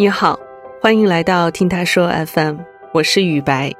[0.00, 0.40] 你好，
[0.80, 2.56] 欢迎来到听他说 FM，
[2.94, 3.70] 我是雨白，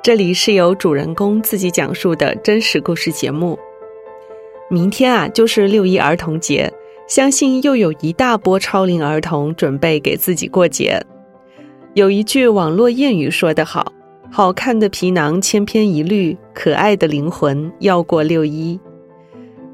[0.00, 3.58] 这里是由主人公自己讲述的真实故事节目。
[4.70, 6.72] 明天啊，就是六一儿童节，
[7.08, 11.04] 相信又有一大波超龄儿童准备给自己过节。
[11.94, 13.92] 有一句网络谚语说得好
[14.30, 18.78] ：“好看的皮囊千篇一律，可爱的灵魂要过六一。”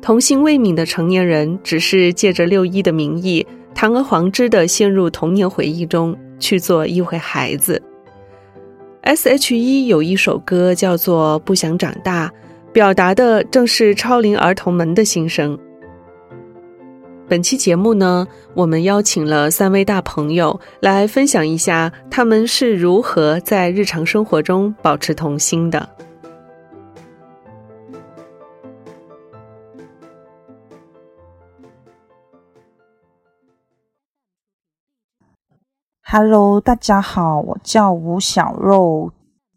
[0.01, 7.81] 童心未泯的成年人，只是借着六一的名义，堂而皇之的陷入童年回忆中去做一回孩子。
[9.03, 12.29] S.H.E 有一首歌叫做《不想长大》。
[12.73, 15.59] 表达的正是超龄儿童们的心声。
[17.29, 25.87] 本期节目呢，我们邀请了三位大朋友来分享一下他们是如何在日常生活中保持童心的。
[36.15, 39.15] Hello，大家好，我叫吴小肉。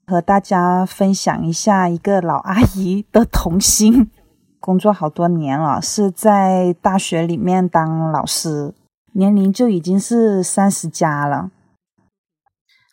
[0.07, 4.09] 和大家分享一下一个老阿姨的童心。
[4.61, 8.73] 工作好多年了，是在大学里面当老师，
[9.11, 11.51] 年龄就已经是三十加了。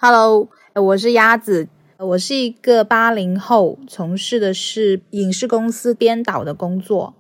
[0.01, 1.69] Hello，我是鸭子，
[1.99, 7.15] 我是一个八零后，从事的是影视公司编导的工作。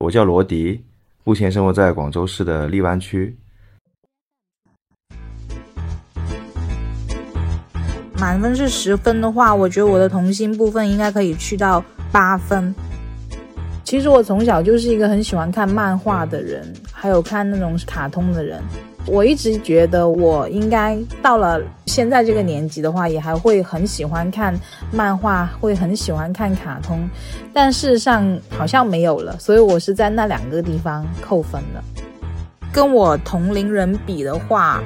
[0.00, 0.84] 我叫罗迪，
[1.22, 3.38] 目前生活在广州市的荔湾区。
[8.16, 12.74] 满分是十分的话，我觉得我的童心部分应该可以去到八分。
[13.82, 18.62] 其实我从小就是一个很喜欢看漫画的人，还有看那种卡通的人。
[19.06, 24.58] 我一直觉得我应该到了现在这个年纪的话，也还会很喜欢看
[24.90, 27.06] 漫画，会很喜欢看卡通。
[27.52, 31.82] 但事实上好像没有了，所以我是在那两个地方扣分的。
[32.72, 34.82] 跟我同龄人比的话。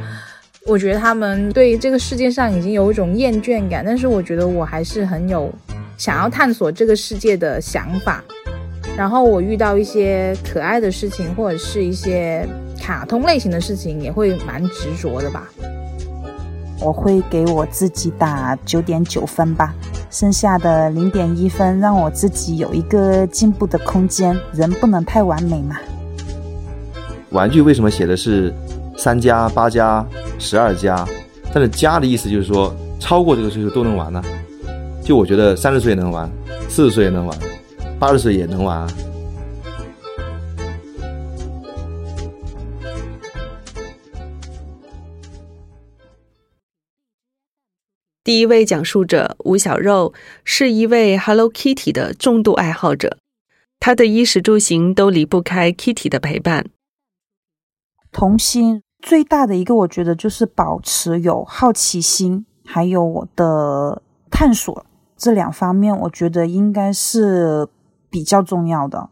[0.68, 5.50] 我觉得他们对这个世界上已经有一种厌倦感，但是我觉得我还是很有
[5.96, 8.22] 想要探索这个世界的想法。
[8.94, 12.46] 然后我遇到一些可爱的事情，或者是一些
[12.78, 15.48] 卡通类型的事情，也会蛮执着的吧。
[16.80, 19.74] 我会给我自己打九点九分吧，
[20.10, 24.38] 剩下的零点一分让我自己有一个进步的空间。
[24.52, 25.78] 人不能太完美嘛。
[27.30, 28.52] 玩具为什么写的是？
[28.98, 30.04] 三加八加
[30.40, 31.06] 十二加，
[31.54, 34.20] 但是加的意思就是说超过这个岁数都能玩呢。
[35.02, 36.28] 就我觉得三十岁也能玩，
[36.68, 37.38] 四十岁也能玩，
[37.98, 38.86] 八十岁也能玩。
[48.24, 50.12] 第一位讲述者吴小肉
[50.44, 53.16] 是一位 Hello Kitty 的重度爱好者，
[53.80, 56.66] 他的衣食住行都离不开 Kitty 的陪伴。
[58.12, 58.82] 童心。
[59.00, 64.84] 最大的一个，我觉得就是保持有好奇心，还有我的探索
[65.16, 67.66] 这两方面，我觉得应该是
[68.10, 69.08] 比较重要的。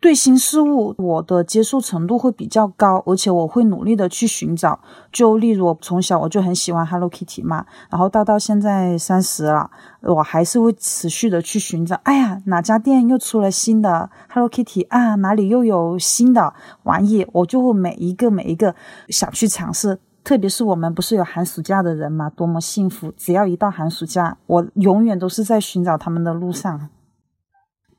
[0.00, 4.78] 对新事物，我的接受程度会比较高，而且我会努力的去寻找。
[5.10, 9.68] 就例如我，从小我就很喜欢 Hello Kitty 嘛，然后到到现在三十了，
[10.02, 11.96] 我还是会持续的去寻找。
[12.04, 15.16] 哎呀，哪家店又出了新的 Hello Kitty 啊？
[15.16, 16.54] 哪里又有新的
[16.84, 17.26] 玩意？
[17.32, 18.74] 我就会每一个每一个
[19.08, 19.98] 想去尝试。
[20.22, 23.12] 特别是我们不是有寒暑假的人嘛，多么幸福！
[23.16, 26.88] 只要一到寒暑假，我永远都是在寻找他们的路上。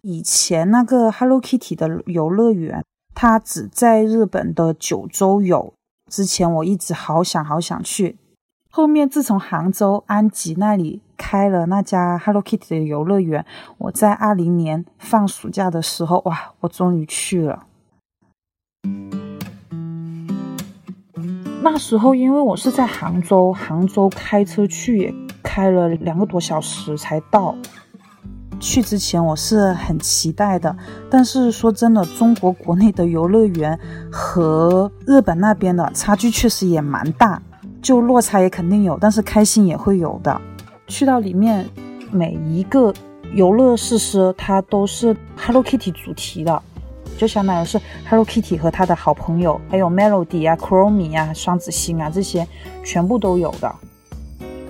[0.02, 5.74] 以前那个 Hello Kitty 的游乐园，它只在日本的九州有。
[6.08, 8.18] 之前我一直好想好想去，
[8.72, 13.46] 后面自从杭州安吉那里开了那家 Hello Kitty 的游乐园，
[13.78, 17.66] 我在二零年放暑假的时候，哇，我终于去了。
[21.62, 27.54] 那时候因为我是在杭州，杭州开车去也开了两个多小时才到。
[28.60, 30.76] 去之前我是很期待的，
[31.10, 33.80] 但是说真的，中国国内的游乐园
[34.12, 37.42] 和日本那边的差距确实也蛮大，
[37.82, 40.40] 就落差也肯定有，但是开心也会有的。
[40.88, 41.68] 去到里面，
[42.12, 42.94] 每一个
[43.34, 46.62] 游乐设施它都是 Hello Kitty 主题的，
[47.18, 47.80] 就相当于是
[48.10, 52.48] Hello Kitty 和他的好朋友，还有 Melody 啊、Chromie 啊、双子星啊这些
[52.84, 53.74] 全部都有的。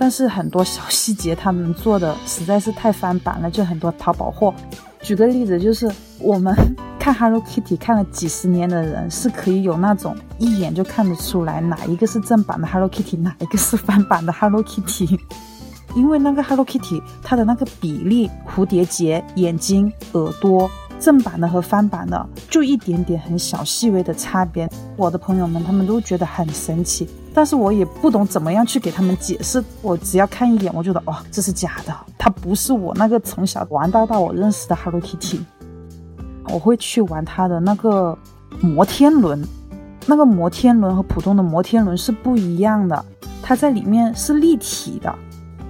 [0.00, 4.54] 但是很多小细节他们做的实在是太翻版了，就很多淘宝货。
[5.02, 6.56] 举个例子，就是我们
[6.98, 15.20] 看 Hello Kitty 看了几十年的人，是可以有那种一眼就看得出来哪一个是正版的 Hello Kitty，哪一个是翻版的 Hello Kitty。
[15.94, 20.70] 因为那个 Hello Kitty 它的那个比例，蝴蝶结、眼睛、耳朵
[21.00, 24.70] 正版的和翻版的就一点点很小细微的差别。
[24.96, 29.64] 我的朋友们他们都觉得很神奇，但是我也不懂怎么样去给他们解释。
[29.80, 35.40] 我只要看一眼，我觉得哇，这是假的，它不是我那个从小玩到大我认识的 Hello Kitty。
[36.52, 38.16] 我会去玩它的那个
[38.60, 39.42] 摩天轮，
[40.06, 43.04] 那个摩天轮和普通的摩天轮是不一样的，
[43.40, 45.14] 它在里面是立体的。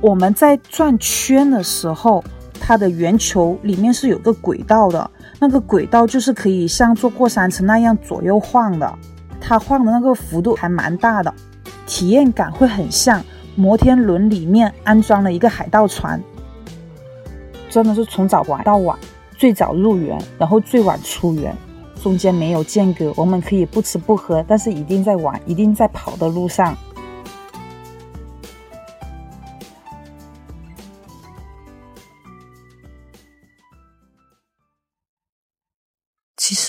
[0.00, 2.24] 我们在转圈的时候，
[2.60, 5.10] 它的圆球里面是有个轨道的，
[5.40, 8.94] 那个轨道就是可以像坐过山车那样左右晃的，
[9.40, 11.34] 它晃的那个幅度还蛮大的，
[11.86, 13.24] 体验感会很像
[13.56, 16.22] 摩天轮里面安装了一个海盗船，
[17.68, 18.96] 真的是从早玩到晚。
[19.36, 21.56] 最早入园，然后最晚出园，
[22.02, 26.76] 中间没有间隔，我们可以不吃不喝，但是一定在玩，一定在跑的路上。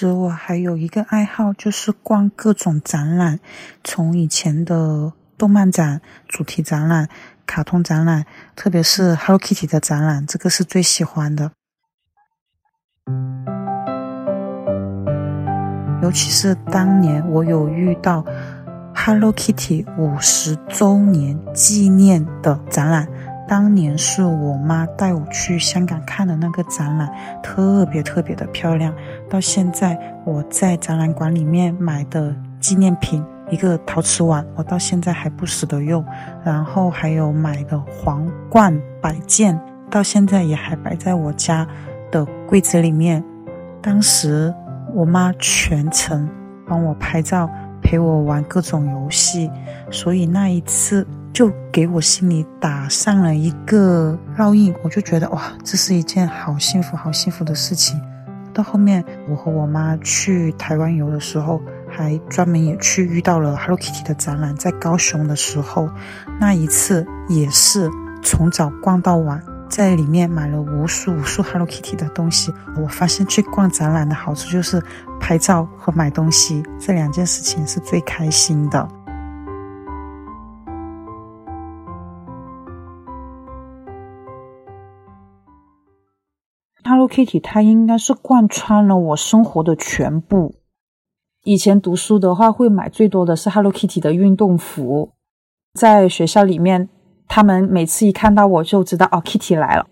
[0.02, 3.40] 其实我还有一个爱好，就是逛各种展览，
[3.84, 7.08] 从以前的动漫展、主题展览、
[7.46, 8.26] 卡通展览，
[8.56, 11.52] 特别是 Hello Kitty 的展览，这个是最喜欢的。
[16.02, 18.26] 尤其是当年我有遇到
[18.96, 23.08] Hello Kitty 五十周年纪念的展览，
[23.52, 27.12] 当年是我妈带我去香港看的那个展览，
[27.44, 28.96] 特别特别的漂亮。
[29.30, 36.02] 到现在我在展览馆里面买的纪念品，一个陶瓷碗，我到现在还不舍得用。
[36.46, 39.60] 然后还有买的皇冠摆件，
[39.90, 41.68] 到现在也还摆在我家
[42.10, 43.22] 的柜子里面。
[43.82, 44.54] 当时。
[44.94, 46.28] 我妈全程
[46.68, 47.50] 帮我拍照，
[47.82, 49.50] 陪我玩各种游戏，
[49.90, 54.74] 所以那一次就给我心里打上了一个烙印。
[54.84, 58.00] 我就觉得哇，这是一件好幸福、好幸福的事情。
[58.54, 65.90] 到后面，我和我妈去台湾游的时候，还专门也去遇到了 Hello Kitty 的展览，在高雄的时候，
[66.40, 67.90] 那一次也是
[68.22, 69.42] 从早逛到晚。
[69.70, 72.54] 在里面买了无数无数 Hello Kitty 的东西。
[72.78, 74.84] 我发现去逛展览的好处就是
[75.18, 78.86] 拍照和买东西这两件事情是最开心的。
[87.12, 90.56] Kitty 它应该是贯穿了我生活的全部。
[91.44, 95.12] 以前读书的话，会买最多的是 Hello Kitty 的运动服，
[95.74, 96.90] 在学校里面。
[97.34, 99.88] 他们每次一看到我就知道哦，Kitty 来了。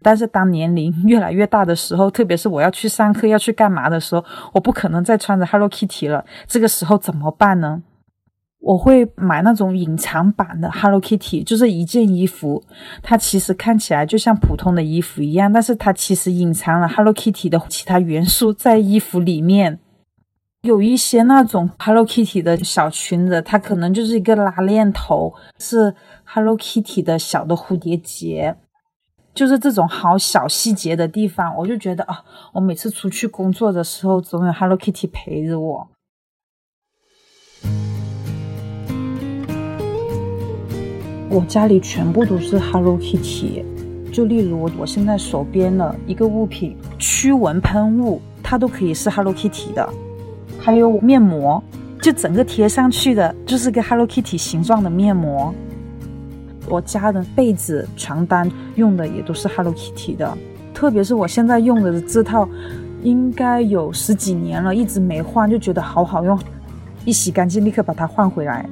[0.00, 6.24] 但是当年龄 越来越大的时候，特别是我要去上课、要去干嘛的时候，我不可能再穿着 Hello Kitty 了。
[6.46, 7.82] 这个时候怎么办呢？
[8.62, 12.62] 我会买那种隐藏版的 Hello Kitty，就是一件衣服，
[13.02, 19.80] 它其实看起来就像普通的衣服一样，但是它其实隐藏了 Hello Kitty 的其他元素在衣服里面。
[20.62, 25.92] 有一些那种 Hello Kitty 的小裙子，它可能就是一个拉链头，是
[26.22, 28.54] Hello Kitty 的小的蝴蝶结，
[29.34, 32.22] 就是这种好小细节的地方，我就觉得啊，
[32.52, 35.88] 我每次出去工作的时候，总有 Hello Kitty 陪着我。
[41.32, 43.64] 我家里全部都是 Hello Kitty，
[44.12, 49.88] 就例如我我现在手边的一个物品，驱蚊喷雾，它都可以是 Hello Kitty 的。
[50.58, 51.64] 还有面膜，
[52.02, 55.54] 就整个贴上去的，就是个 Hello Kitty 形状的面膜。
[56.68, 60.36] 我家的被子、床单用的也都是 Hello Kitty 的，
[60.74, 62.46] 特别是我现在用的这套，
[63.02, 66.38] 应该有十几年了，一直没换，就觉得好好用，
[67.06, 68.68] 一洗干净立刻把它换回来。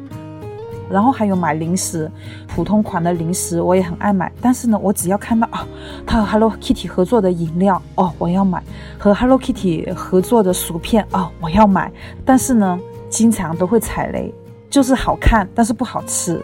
[0.91, 2.11] 然后还有买零食，
[2.49, 4.31] 普通款的零食我也很爱买。
[4.41, 5.67] 但是呢，我只要看到啊，
[6.05, 8.61] 它和 Hello Kitty 合作的饮料哦，我要买；
[8.99, 11.91] 和 Hello Kitty 合作的薯片哦，我要买。
[12.25, 12.79] 但是呢，
[13.09, 14.35] 经常都会踩雷，
[14.69, 16.43] 就是好看，但是不好吃。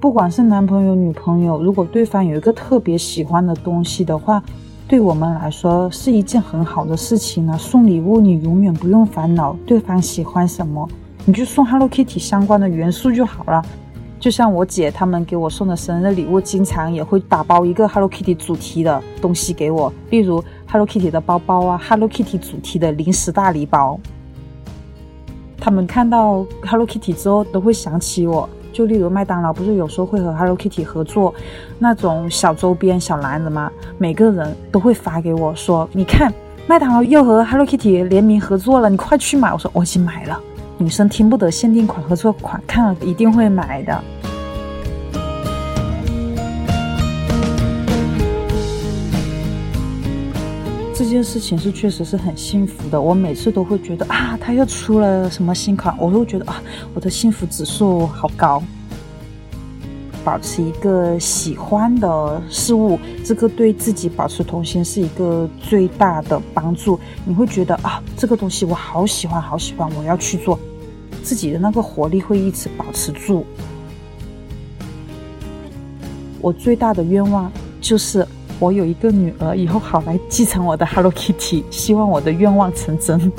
[0.00, 4.42] 不管是男朋友、女朋友，如果对方有一个特别喜欢的东西的话，
[4.86, 7.56] 对我们来说是一件很好的事情呢。
[7.56, 10.86] 送礼物，你永远不用烦恼对方喜欢什么。
[11.26, 13.64] 你就送 Hello Kitty 相关的元素就好了，
[14.20, 23.98] 就像我姐他们给我送的生日礼物，经常也会打包一个 Hello Kitty 主题的东西给我，例如 Hello Kitty 的包包啊，Hello Kitty 主题的零食大礼包。
[25.58, 31.34] 他们看到 Hello Kitty 之后都会想起我，就例如麦当劳不是有时候会和 Hello Kitty 合作
[31.78, 33.72] 那种小周边小篮子吗？
[33.96, 36.30] 每个人都会发给我说，你看
[36.66, 39.50] 麦当劳又和 Hello Kitty 联名合作了，你快去买。
[39.54, 40.38] 我说我已经买了。
[40.76, 44.04] 女生听不得限定款、合作款，看了一定会买的。
[50.92, 53.00] 这件事情是确实是很幸福的。
[53.00, 56.60] 我每次都会觉得啊，他又出了什么新款，我都觉得啊，
[56.92, 58.62] 我的幸福指数好高。
[60.24, 66.98] 保持一个喜欢的事物，这个对自己保持童心是一个最大的帮助。
[67.24, 70.58] 你会觉得啊，这个东西我好喜欢，好喜欢，我要去做，
[71.22, 73.44] 自己的那个活力会一直保持住。
[76.40, 77.50] 我最大的愿望
[77.80, 78.26] 就是
[78.58, 83.30] 我有一个女儿，以后好来继承我的 Hello Kitty，希望我的愿望成真。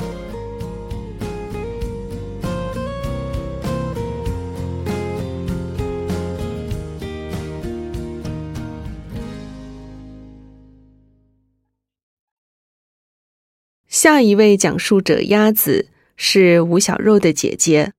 [14.06, 17.92] 下一位讲述者鸭子是吴小肉的姐姐，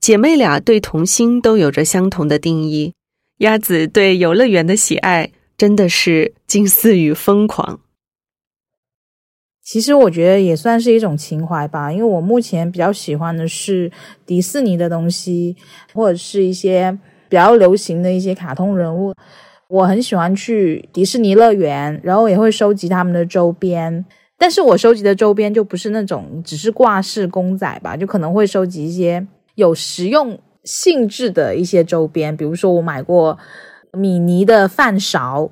[0.00, 2.94] 姐妹俩对童心都有着相同的定义。
[3.36, 7.78] 鸭子对游乐园的喜爱真的是近似于疯狂。
[9.62, 13.92] 其实我觉得也算是一种情怀吧，因为我目前比较喜欢的是
[14.26, 15.54] 迪士尼的东西，
[15.94, 16.90] 或者是一些
[17.28, 19.14] 比较流行的一些卡通人物。
[19.68, 24.04] 我很喜欢去迪士尼乐园，然后也会收集他们的周边。
[24.38, 30.38] 但是我收集的周边就不是那种只是挂饰公仔吧，就可能会收集一些有实用。
[30.64, 33.38] 性质的一些周边，比如说我买过
[33.92, 35.48] 米妮的饭勺，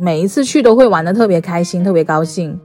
[0.00, 2.58] 每一次去都会玩的特别开心，特别高兴。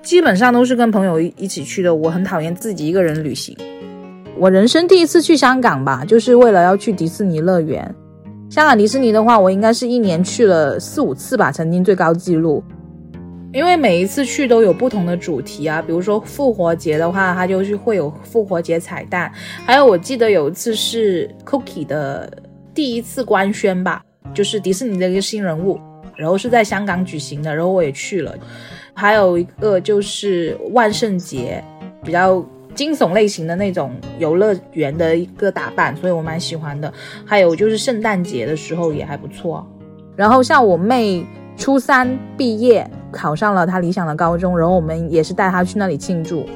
[0.00, 3.56] 基本上都是跟朋友一起去的，我很讨厌自己一个人旅行。
[4.38, 7.92] 我人生第一次去香港吧，就是为了要去迪士尼乐园。
[8.52, 12.62] 香港迪士尼的话，我应该是一年去了四五次吧，曾经最高纪录。
[13.50, 19.32] 因为每一次去都有不同的主题啊，比如说复活节的话，它就是会有复活节彩蛋。
[19.64, 22.30] 还有我记得有一次是 Cookie 的
[22.74, 24.02] 第一次官宣吧，
[24.34, 25.80] 就是迪士尼的一个新人物，
[26.14, 28.34] 然后是在香港举行的，然后我也去了。
[28.92, 31.64] 还有一个就是万圣节，
[32.04, 36.92] 比较惊悚类型的那种游乐园的一个打扮，所以我蛮喜欢的。
[37.24, 39.66] 还有就是圣诞节的时候也还不错。
[40.16, 41.26] 然后像我妹
[41.56, 42.88] 初三毕业。
[43.14, 46.46] 考上了她理想的高中，然后我们也是带她去那里庆祝，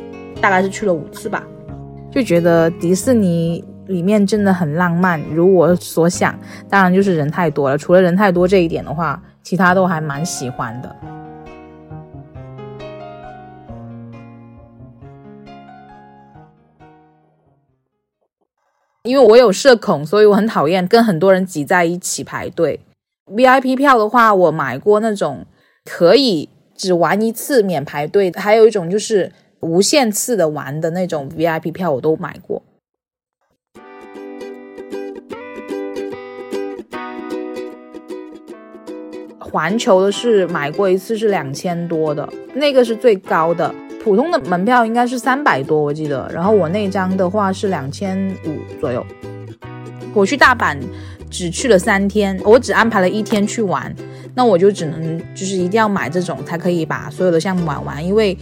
[0.40, 1.46] 大概是去了五次吧，
[2.10, 6.34] 就觉得迪士尼里面真的很浪漫，如我所想。
[6.66, 10.96] 当然就是人太多了，除了人太多这一点的话，其他都还蛮喜欢的。
[19.06, 22.80] 因为我有社恐，所以我很讨厌跟很多人挤在一起排队。
[23.26, 25.46] VIP 票的话，我买过那种。
[25.88, 32.60] 可以只玩一次免排队，还有一种就是无限次的玩的那种 VIP 票，我都买过。
[39.38, 43.72] 环球的是买过一次是两千多的，那个是最高的。
[44.06, 46.30] 普通的门票应该是三百多，我记得。
[46.32, 49.04] 然后我那张的话是两千五左右。
[50.14, 50.78] 我去大阪
[51.28, 53.92] 只去了三天，我只安排了一天去玩。
[54.36, 58.38] 那我就只能就是一定要买这种才可以把所有的项目玩完，因为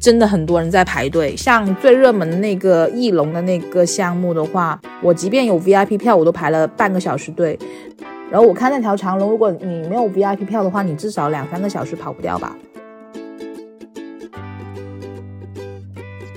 [0.00, 1.36] 真的很多人在排队。
[1.36, 7.58] 像最热门的那个翼龙的那个项目的话，我即便有 VIP 票，我都排了半个小时队。
[8.30, 12.56] 然后我看那条长龙，如果你没有 VIP 票的话，你至少两三个小时跑不掉吧。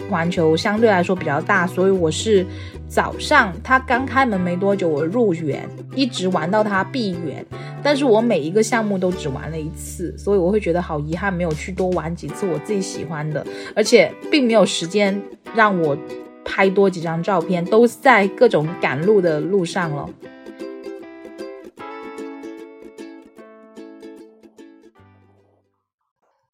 [0.10, 2.46] 环球相对来说比较大，所以我是。
[2.89, 7.46] 早上它刚开门没多久，我入园，一直玩到它闭园。
[7.84, 15.22] 但是我每一个项目都只玩了一次，所以我会觉得好遗憾，没有去多玩几次我自己喜欢的，而且并没有时间
[15.54, 15.96] 让我
[16.44, 20.10] 拍多几张照片，都在各种赶路的路上了。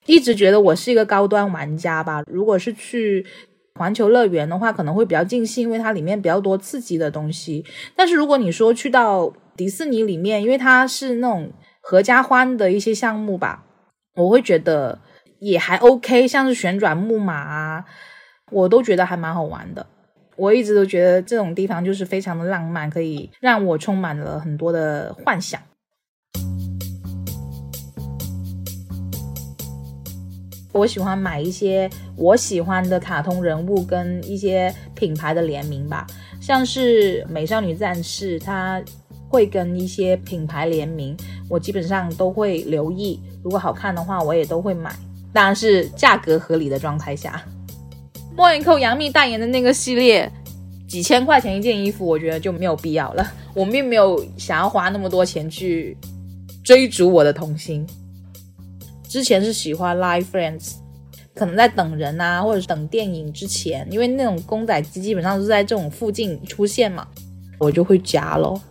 [0.05, 3.25] 一直觉得我是一个高端玩家吧，如果是去。
[3.77, 7.65] 环球乐园的话可能会比较尽兴，因为它里面比较多刺激的东西。
[7.93, 13.65] 但是如果你说去到迪士尼里面，因为它是那种合家欢的一些项目吧，
[14.15, 14.97] 我会觉得
[15.39, 17.83] 也还 OK，像是旋转木马啊，
[18.49, 19.85] 我都觉得还蛮好玩的。
[20.37, 25.59] 我一直都觉得这种地方就是非常的浪漫，可以让我充满了很多的幻想。
[30.75, 36.05] 我喜欢买一些我喜欢的卡通人物跟一些品牌的联名吧，
[36.41, 38.83] 像是美少女战士，它
[39.29, 41.15] 会跟一些品牌联名，
[41.49, 44.93] 我基本上都会留意，如果好看的话，我也都会买，
[45.31, 47.41] 当然是价格合理的状态下。
[48.35, 50.29] 莫言寇杨幂代言的那个系列，
[50.89, 53.25] 几千块钱一件衣服，我觉得就没有必要了。
[53.53, 55.97] 我并没有想要花那么多钱去
[56.65, 57.87] 追逐我的童心。
[59.15, 60.73] 之前是喜欢 Live Friends，
[61.33, 67.07] 可能在等人啊，或者是等电影之前，因为那种公仔机基本上是在这种附近出现嘛，
[67.57, 68.61] 我就会夹咯。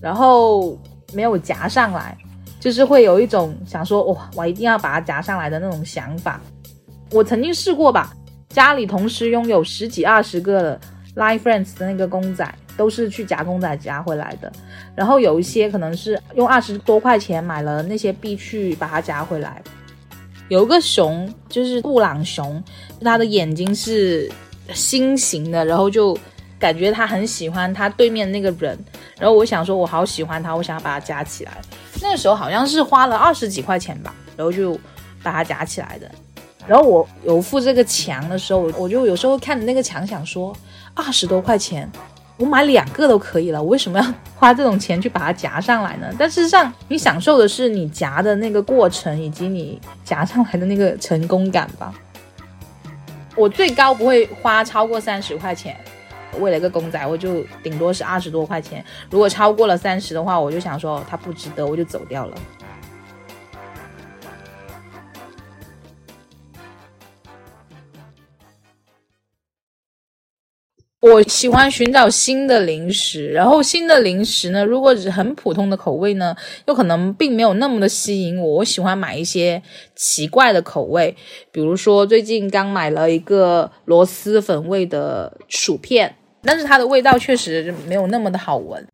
[0.00, 0.78] 然后
[1.12, 2.16] 没有夹上来，
[2.60, 6.40] 就是会有一种想说哇，我一定要把它夹上来的那种想法。
[7.10, 8.14] 我曾经试过吧，
[8.50, 10.78] 家里同时拥有十几二十个
[11.16, 14.52] Live Friends 的那个公仔，都是去夹公仔夹回来的。
[14.94, 19.62] 然后有一些可能是用二十多块钱买了那些币去把它夹回来。
[20.48, 22.62] 有一个熊，就是布朗熊，
[23.00, 24.30] 它的眼睛是
[24.74, 26.16] 心形的，然后就
[26.58, 28.78] 感觉它很喜欢它对面那个人。
[29.18, 31.52] 然后我想说，我好喜欢它，我想要把它夹起来。
[32.02, 34.78] 那个时候好像是花了二十几块钱吧，然后就
[35.22, 36.10] 把它夹起来的。
[36.66, 40.54] 然后我有附这个墙的时候，我就有时候看着那个墙想说，
[40.94, 41.90] 二十多块钱，
[42.42, 46.08] 我买两个都可以了，我为什么要花这种钱去把它夹上来呢？
[46.18, 51.94] 但事实上，你享受的是你夹的那个过程，以及你夹上来的那个成功感吧。
[53.36, 55.76] 我最高不会花超过三十块钱，
[56.40, 58.84] 为了一个公仔，我就顶多是二十多块钱。
[59.08, 62.36] 如果超过了三十的话，我就想说它不值得，我就走掉了。
[71.02, 76.32] 我喜欢寻找新的零食，然后新的零食呢，如果是很普通的口味呢，
[76.66, 78.58] 又可能并没有那么的吸引我。
[78.58, 79.60] 我喜欢买一些
[79.96, 81.16] 奇怪的口味，
[81.50, 88.86] 比如说最近刚买了一个螺蛳粉味的薯片，但是它的味道确实没有那么的好闻。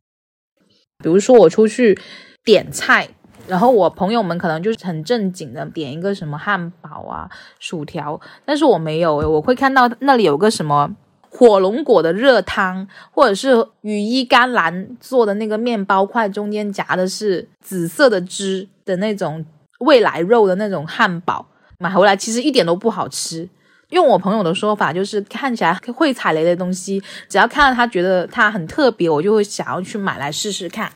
[1.04, 1.98] 比如说我出去
[2.42, 3.06] 点菜，
[3.46, 10.96] 然后我朋友们可能就是很正经的点一个什么汉堡啊、薯条，但是我没有，我会看到那里有个什么。
[11.30, 19.44] 火龙果的热汤，或者是羽衣甘蓝做的那个面包块，中间夹的是紫色的汁的那种
[19.80, 21.46] 未来肉的那种汉堡，
[21.78, 23.48] 买回来其实一点都不好吃。
[23.90, 30.92] 用我朋友的说法，就是看起来会踩雷的东西，只要看到他觉得它很特别，我就会想要去买来试试看。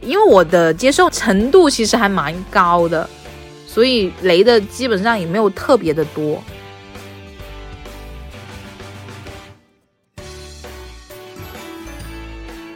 [0.00, 3.08] 因为我的接受程度其实还蛮高的。
[3.72, 6.42] 所以雷的基本上也没有特别的多，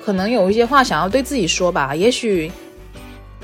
[0.02, 1.94] 可能有一些话想要对自己说吧。
[1.94, 2.50] 也许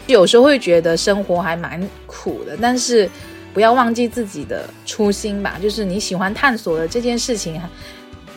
[0.07, 3.07] 有时候会觉得生活还蛮苦的，但是
[3.53, 5.59] 不要忘记自己的初心吧。
[5.61, 7.61] 就是你喜欢探索的这件事情，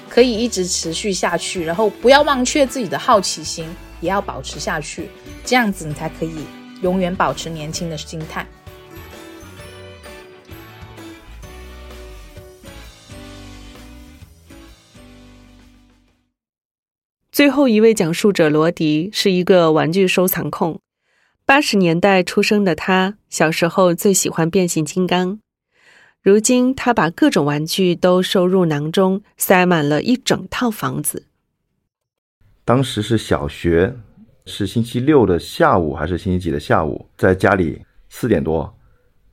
[0.10, 3.66] 可以一直持续下去，然后不要忘却自己的好奇心，
[4.02, 5.10] 也要保持下去，
[5.46, 6.36] 这样子你才可以
[6.82, 8.46] 永远保持年轻的心态。
[17.36, 20.80] 最后一位讲述者罗迪是一个玩具收藏控。
[21.46, 25.38] 八十年代出生的他，小时候最喜欢变形金刚。
[26.24, 31.26] 如今，他把各种玩具都收入囊中，塞满了一整套房子。
[32.64, 33.94] 当时是小学，
[34.46, 37.06] 是星期六的下午还是星期几的下午？
[37.18, 38.74] 在家里四点多，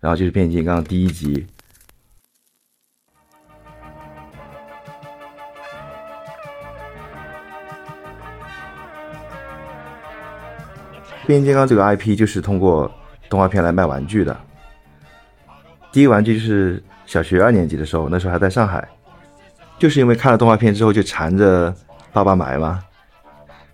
[0.00, 1.46] 然后就是变形金刚第一集。
[11.32, 12.92] 变形金刚这个 IP 就是通过
[13.30, 14.38] 动画片来卖玩具的。
[15.90, 18.86] 第一个玩具就是小学二年级的时候，那时候还在上海，
[19.78, 21.74] 就是因为看了动画片之后就缠着
[22.12, 22.84] 爸爸买嘛，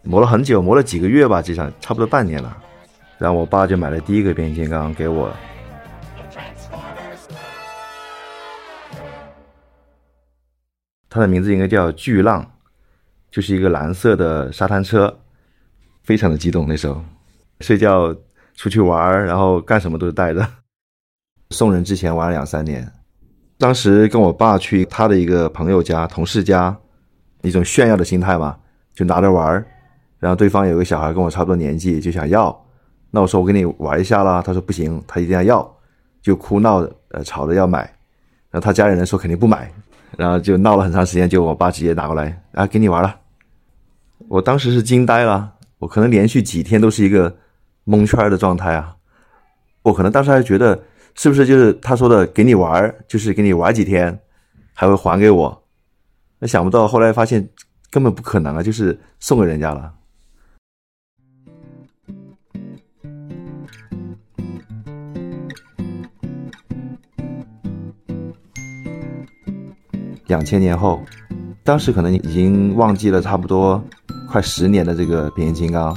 [0.05, 2.57] 磨了很久，磨了几个月吧，实际上差不多半年了。
[3.19, 5.29] 然后我爸就买了第一个变形金刚给我，
[11.11, 12.49] 它的名字应该叫巨浪，
[13.33, 15.19] 就是一个蓝色的沙滩车，
[16.05, 17.03] 非常的激动那时候。
[17.61, 18.15] 睡觉、
[18.55, 20.47] 出去玩然后干什么都是带着。
[21.51, 22.87] 送人之前玩了两三年，
[23.57, 26.77] 当时跟我爸去他的一个朋友家、同事家，
[27.41, 28.55] 一种炫耀的心态嘛，
[28.95, 29.65] 就拿着玩
[30.19, 32.55] 然后对方有个小孩跟我差不多年纪，就想要。
[33.11, 35.77] 那我说我给你玩一下啦，他说不行，他一定要要，
[36.21, 37.81] 就哭闹呃吵着要买。
[38.51, 39.73] 然后他家里人说肯定不买，
[40.19, 43.19] 然后就闹了很长时间，就我爸直接拿过来啊给你玩了。
[44.29, 47.35] 我当时是惊呆了，我可能连续几天都是一个。
[47.89, 48.95] 蒙圈的状态啊！
[49.81, 50.79] 我可能当时还觉得，
[51.15, 54.21] 是不是就是他说的给你玩，就是给你玩几天，
[54.75, 55.65] 还会还给我？
[56.39, 57.49] 那想不到后来发现
[57.91, 59.95] 根本不可能啊，就是送给人家了。
[70.27, 71.01] 两千年后，
[71.65, 73.83] 当时可能已经忘记了差不多
[74.29, 75.97] 快十年的这个变形金刚，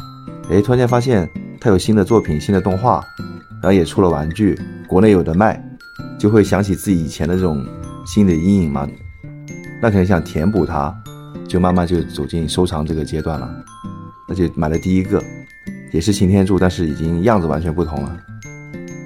[0.50, 1.30] 哎，突然间发现
[1.62, 3.06] 他有新的作品、新的动画，
[3.62, 5.64] 然后也出了玩具，国内有的卖，
[6.18, 7.64] 就会想起自己以前的这种
[8.04, 8.90] 心理阴影嘛，
[9.80, 10.92] 那肯定想填补它，
[11.48, 13.48] 就慢慢就走进收藏这个阶段了，
[14.28, 15.24] 那就买了第一个，
[15.92, 18.18] 也是擎天柱，但是已经样子完全不同了。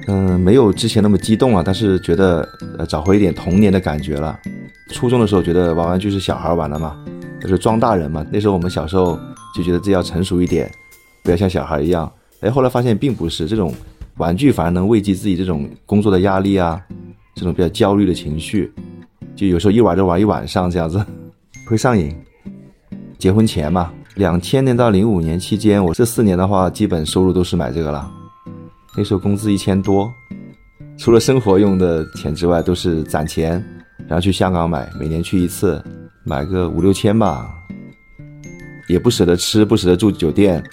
[0.08, 4.40] 嗯，没有之前那么激动了，但是觉得呃找回一点童年的感觉了。
[4.94, 6.96] 初中的时候觉得玩玩具是小孩玩的嘛，
[7.42, 8.26] 就是装大人嘛。
[8.32, 9.20] 那时候我们小时候
[9.54, 10.72] 就觉得自己要成熟一点，
[11.22, 12.10] 不要像小孩一样。
[12.46, 13.74] 哎，后来发现并不是，这种
[14.18, 16.80] 玩具反而能慰藉自己这种工作的压力啊，
[17.34, 18.72] 这种比较焦虑的情绪。
[19.36, 21.04] 就有时候一玩就玩一晚上这样子，
[21.68, 22.16] 会上瘾。
[23.18, 28.10] 结婚前嘛，两千年到零五年期间，我这四年的话，基本收入都是买这个了。
[28.96, 30.08] 那时候工资一千多，
[30.98, 33.54] 除了生活用的钱之外，都是攒钱，
[34.08, 35.84] 然后去香港买，每年去一次，
[36.24, 37.52] 买个五六千吧，
[38.88, 40.64] 也不舍得吃，不舍得住酒店，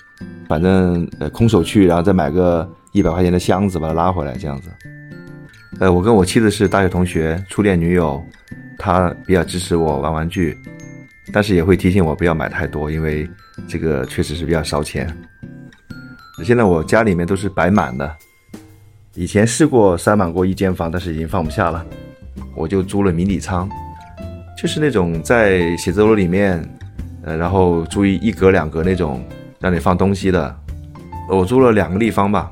[0.52, 4.68] 反正呃空手去，然后再买个一百块钱的箱子把它拉回来，这样子。
[5.80, 8.22] 呃，我跟我妻子是大学同学，初恋女友，
[8.78, 10.54] 她比较支持我玩玩具，
[11.32, 13.26] 但是也会提醒我不要买太多，因为
[13.66, 15.10] 这个确实是比较烧钱。
[16.44, 18.14] 现在我家里面都是摆满的，
[19.14, 21.82] 以前试过塞满过一间房，但是已经放不下了，
[22.54, 23.66] 我就租了迷你仓，
[24.60, 26.62] 就是那种在写字楼里面，
[27.24, 29.24] 呃，然后租一一格两格那种
[29.62, 30.54] 让你放东西的，
[31.30, 32.50] 我租了两个立方吧，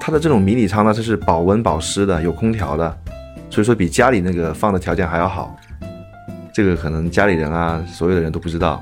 [0.00, 2.96] 它的这种迷你仓呢，它是保温保湿的，有空调的，
[3.50, 5.56] 所以说比家里那个放的条件还要好，
[6.54, 8.80] 这个可能家里人啊，所有的人都不知道。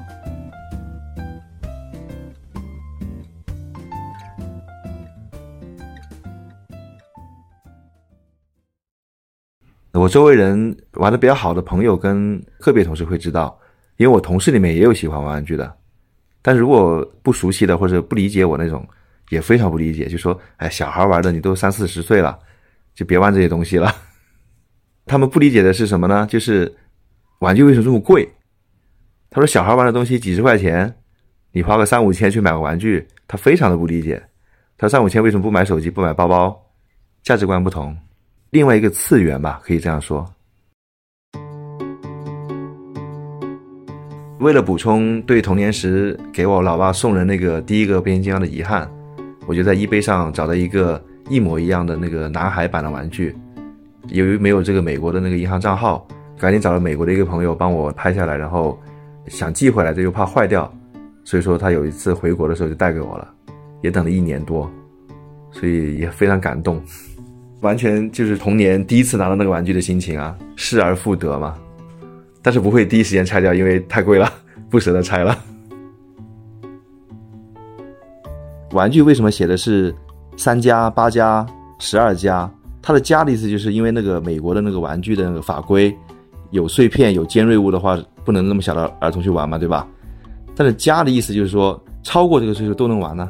[9.92, 13.58] 我周围人玩的比较好的朋友跟个别同事会知道，
[13.96, 15.74] 因为我同事里面也有喜欢玩玩具的，
[16.46, 18.86] 但如果不熟悉的或者不理解我那种，
[19.30, 22.38] 也非常不理解，就说：“哎，小孩玩的，你都三四十岁了，
[22.94, 23.90] 就别玩这些东西了。
[25.06, 26.26] ”他们不理解的是什么呢？
[26.28, 26.70] 就是
[27.38, 28.30] 玩具为什么这么贵？
[29.30, 30.94] 他说：“小孩玩的东西几十块钱，
[31.50, 34.22] 你花个三五千去买个玩具，他非常的不理解。
[34.76, 36.54] 他三五千为什么不买手机、不买包包？
[37.22, 37.96] 价值观不同。”
[38.50, 40.30] 另外一个次元吧，可以这样说。
[44.44, 48.86] 为了补充对童年时给我老爸送人那个第一个变形金刚的遗憾，
[49.46, 53.34] 我就在 eBay 上找到一个一模一样的那个男孩版的玩具。
[54.08, 56.06] 由于没有这个美国的那个银行账号，
[56.38, 58.78] 赶紧找了美国的一个朋友帮我拍下来，然后
[59.28, 60.70] 想寄回来，这又怕坏掉，
[61.24, 63.26] 所以说他有一次回国的时候就带给我了，
[63.80, 64.70] 也等了一年多，
[65.52, 66.82] 所以也非常感动。
[67.62, 71.54] 完全就是童年第一次拿到那个玩具的心情啊，失而复得嘛。
[72.44, 74.30] 但是不会第一时间拆掉，因为太贵了，
[74.68, 75.34] 不舍得拆了。
[78.72, 79.94] 玩具为什么写的是
[80.36, 81.46] 三加八加
[81.78, 82.50] 十二加？
[82.82, 85.96] 它的加的意思就是因为那个美国的那个玩具的那个法规，
[86.50, 89.88] 有碎片有尖锐物的话，不能那么小的儿童去玩嘛，对吧？
[90.54, 93.26] 但是加的意思就是说，超过这个岁数都能玩呢。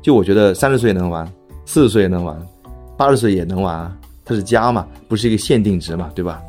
[0.00, 1.28] 就我觉得三十岁也能玩，
[1.66, 2.40] 四十岁也能玩。
[2.96, 6.40] 八十岁也能玩啊，它是加嘛，不是一个限定值嘛，对吧？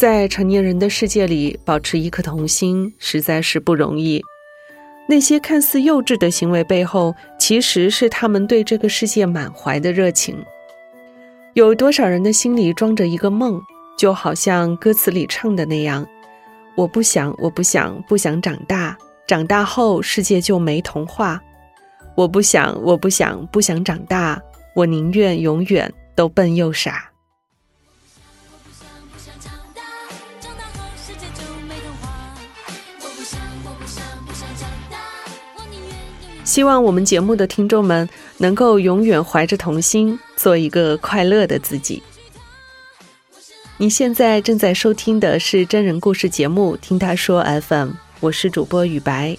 [0.00, 4.24] 在成年人的世界里，保持一颗童心实在是不容易。
[5.06, 10.42] 那些看似幼稚的行为背后，其实是他们对这个世界满怀的热情。
[11.52, 13.60] 有多少人的心里装着一个梦，
[13.98, 16.08] 就好像歌词里唱的那样
[16.76, 21.38] ：“我不想，我不想，不想长大，长大后世界就没童话。”
[22.16, 24.40] 我不想，我不想，不想长大。
[24.74, 27.09] 我宁愿永远都笨又傻。
[36.50, 38.08] 希望我们节目的听众们
[38.38, 42.02] 能够永远怀着童心，做一个快乐的自己。
[43.76, 49.38] 你现在正在收听的是真人故事节目《听他说 FM》，我是主播雨白。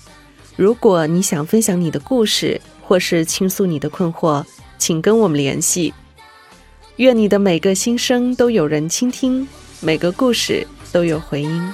[0.56, 4.46] 如果你想分享你的故事，或是倾诉你的困惑，
[4.78, 5.94] 请跟我们联系。
[6.96, 9.46] 愿你的每个心声都有人倾听，
[9.82, 11.74] 每个故事都有回音。